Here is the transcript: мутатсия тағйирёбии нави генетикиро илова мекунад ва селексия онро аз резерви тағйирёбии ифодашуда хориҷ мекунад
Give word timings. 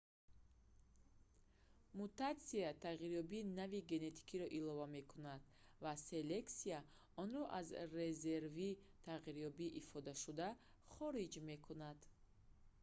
мутатсия 1.99 2.69
тағйирёбии 2.85 3.41
нави 3.49 3.81
генетикиро 3.91 4.47
илова 4.59 4.87
мекунад 4.95 5.41
ва 5.87 5.93
селексия 6.07 6.79
онро 7.25 7.43
аз 7.59 7.67
резерви 7.99 8.69
тағйирёбии 9.09 9.69
ифодашуда 9.83 10.47
хориҷ 10.95 11.33
мекунад 11.51 11.99